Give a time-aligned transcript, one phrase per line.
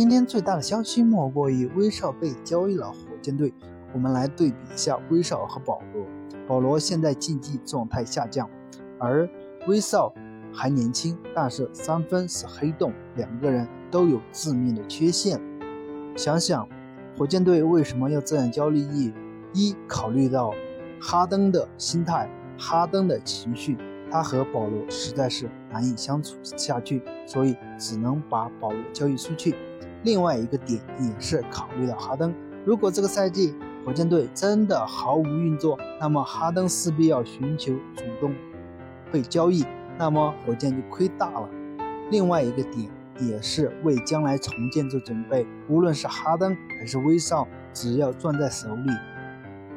[0.00, 3.52] 今天最大的消息莫过于威少被交易了火箭队。
[3.92, 6.06] 我们来对比一下威少和保罗。
[6.48, 8.48] 保罗现在竞技状态下降，
[8.98, 9.28] 而
[9.68, 10.10] 威少
[10.54, 15.38] 还年轻，但是三分是黑洞，两个人都有致命的缺陷。
[16.16, 16.66] 想想
[17.18, 19.12] 火箭队为什么要这样交易？
[19.52, 20.54] 一考虑到
[20.98, 22.26] 哈登的心态，
[22.58, 23.76] 哈登的情绪。
[24.10, 29.54] 他和保罗实在是难以相处下去，所以只能把保罗交易出去。
[30.02, 33.54] 另外一个点也是考虑到哈登，如果这个赛季
[33.84, 38.34] 火箭队真的毫无运作，那么哈登势必要寻求主动
[39.12, 39.64] 被交易，
[39.98, 41.48] 那么火箭就亏大了。
[42.10, 48.90] 另外一个点也是为将来重建做准备，无论是哈登还是威少，只要攥在手里，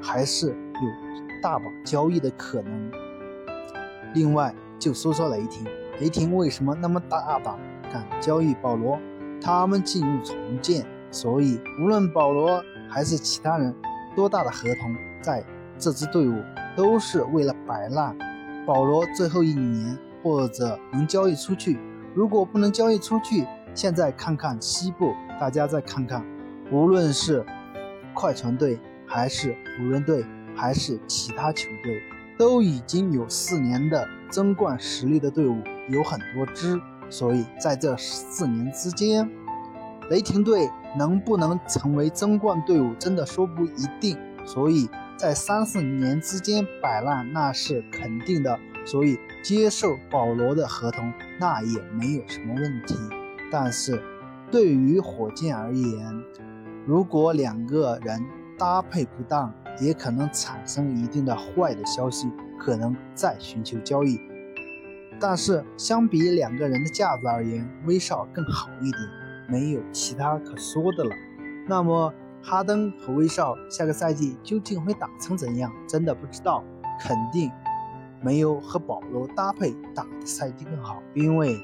[0.02, 2.91] 还是有大把交易的可能。
[4.13, 5.66] 另外，就说说雷霆，
[5.99, 7.58] 雷霆为什么那么大胆
[7.91, 8.98] 敢交易保罗？
[9.43, 13.76] 他们进入重建，所以无论保罗还是其他人，
[14.15, 15.43] 多大的合同，在
[15.77, 16.41] 这支队伍
[16.76, 18.18] 都是为了摆烂。
[18.65, 21.77] 保罗最后一年或者能交易出去，
[22.15, 23.45] 如果不能交易出去，
[23.76, 26.25] 现在看看西部，大家再看看，
[26.71, 27.46] 无论是
[28.13, 30.25] 快船队，还是湖人队，
[30.55, 32.01] 还是其他球队。
[32.35, 36.81] 都已经有四年的争冠实力的队伍有很多支，
[37.13, 39.29] 所以在这四年之间，
[40.09, 44.17] 雷霆队能不能成为争冠队伍，真的说不一定。
[44.43, 52.95] 所以在三四年之间摆烂那是肯定的，所以接受保罗的合同那也没有什么问题。
[53.51, 54.01] 但是
[54.49, 56.23] 对于火箭而言，
[56.87, 58.19] 如果两个人
[58.57, 62.27] 搭配不当，也可能产生一定的坏的消息，
[62.59, 64.19] 可能再寻求交易。
[65.25, 69.02] 但是相比两个人的架子而言，威少更好一点，
[69.47, 71.16] 没有其他可说的了。
[71.66, 75.72] 那么哈登和威少下个赛季究竟会打成怎样？
[75.88, 76.62] 真的不知道，
[77.00, 77.50] 肯定
[78.22, 81.58] 没有和保罗搭配打的赛季更好，因为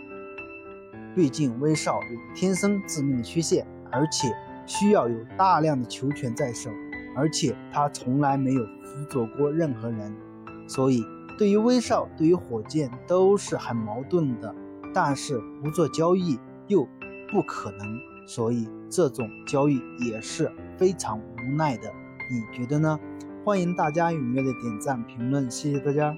[1.14, 4.34] 毕竟威少有天生致命的缺陷，而且
[4.66, 6.70] 需要有大量的球权在手。
[7.14, 10.16] 而且他从来没有辅佐过任何人，
[10.66, 11.04] 所以
[11.40, 14.54] 对于威少，对于火箭都是很矛盾的。
[14.94, 16.86] 但是不做交易又
[17.32, 17.88] 不可能，
[18.28, 21.90] 所以这种交易也是非常无奈的。
[22.30, 23.00] 你觉得呢？
[23.46, 26.14] 欢迎大家踊跃的点赞评论，谢谢大家。